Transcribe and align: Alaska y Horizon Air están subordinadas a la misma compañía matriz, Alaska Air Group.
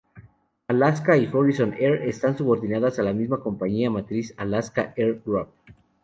Alaska 0.67 1.15
y 1.15 1.29
Horizon 1.31 1.75
Air 1.77 1.93
están 2.07 2.35
subordinadas 2.35 2.97
a 2.97 3.03
la 3.03 3.13
misma 3.13 3.39
compañía 3.39 3.91
matriz, 3.91 4.33
Alaska 4.35 4.93
Air 4.97 5.21
Group. 5.23 5.49